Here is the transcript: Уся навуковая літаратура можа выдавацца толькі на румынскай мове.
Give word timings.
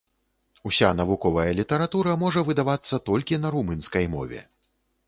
Уся 0.69 0.87
навуковая 0.99 1.45
літаратура 1.59 2.17
можа 2.23 2.45
выдавацца 2.51 3.03
толькі 3.13 3.43
на 3.45 3.57
румынскай 3.59 4.05
мове. 4.17 4.41